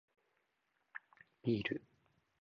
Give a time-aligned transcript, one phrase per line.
[1.43, 1.81] ビール